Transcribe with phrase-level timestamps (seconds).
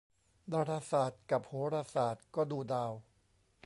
[0.53, 2.93] ดาราศาสตร์กับโหราศาสตร์ก็ดูดาว